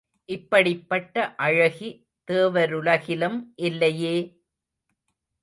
[0.29, 1.15] இப்படிப்பட்ட
[1.39, 1.89] அழகி
[2.27, 4.17] தேவருலகிலும் இல்லையே!